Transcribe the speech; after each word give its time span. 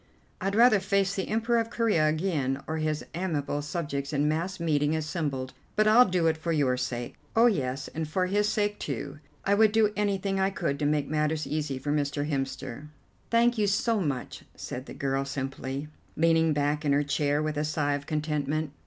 "I'd 0.41 0.55
rather 0.55 0.79
face 0.79 1.13
the 1.13 1.27
Emperor 1.27 1.59
of 1.59 1.69
Corea 1.69 2.07
again, 2.07 2.63
or 2.65 2.77
his 2.77 3.05
amiable 3.13 3.61
subjects 3.61 4.11
in 4.11 4.27
mass 4.27 4.59
meeting 4.59 4.95
assembled, 4.95 5.53
but 5.75 5.85
I'll 5.87 6.07
do 6.07 6.25
it 6.25 6.37
for 6.37 6.51
your 6.51 6.75
sake. 6.75 7.13
Oh, 7.35 7.45
yes, 7.45 7.87
and 7.89 8.07
for 8.07 8.25
his 8.25 8.49
sake, 8.49 8.79
too; 8.79 9.19
I 9.45 9.53
would 9.53 9.71
do 9.71 9.93
anything 9.95 10.39
I 10.39 10.49
could 10.49 10.79
to 10.79 10.87
make 10.87 11.07
matters 11.07 11.45
easy 11.45 11.77
for 11.77 11.91
Mr. 11.91 12.27
Hemster." 12.27 12.87
"Thank 13.29 13.59
you 13.59 13.67
so 13.67 14.01
much," 14.01 14.43
said 14.55 14.87
the 14.87 14.95
girl 14.95 15.23
simply, 15.23 15.87
leaning 16.17 16.51
back 16.51 16.83
in 16.83 16.93
her 16.93 17.03
chair 17.03 17.39
with 17.43 17.55
a 17.55 17.63
sigh 17.63 17.93
of 17.93 18.07
contentment. 18.07 18.71